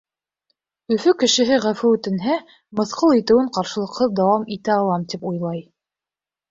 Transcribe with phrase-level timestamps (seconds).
[0.95, 2.39] Өфө кешеһе ғәфү үтенһә,
[2.81, 5.67] мыҫҡыл итеүен ҡаршылыҡһыҙ дауам итә алам, тип уйлай.